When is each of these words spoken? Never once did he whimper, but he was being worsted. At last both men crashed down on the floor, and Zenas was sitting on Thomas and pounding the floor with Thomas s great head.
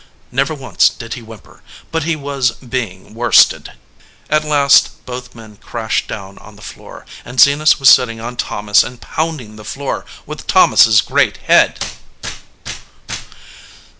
Never 0.31 0.55
once 0.55 0.89
did 0.89 1.13
he 1.13 1.21
whimper, 1.21 1.61
but 1.91 2.05
he 2.05 2.15
was 2.15 2.53
being 2.53 3.13
worsted. 3.13 3.73
At 4.31 4.43
last 4.43 5.05
both 5.05 5.35
men 5.35 5.57
crashed 5.57 6.07
down 6.07 6.39
on 6.39 6.55
the 6.55 6.63
floor, 6.63 7.05
and 7.23 7.39
Zenas 7.39 7.79
was 7.79 7.89
sitting 7.89 8.19
on 8.19 8.35
Thomas 8.35 8.83
and 8.83 8.99
pounding 8.99 9.57
the 9.57 9.63
floor 9.63 10.03
with 10.25 10.47
Thomas 10.47 10.87
s 10.87 11.01
great 11.01 11.37
head. 11.45 11.85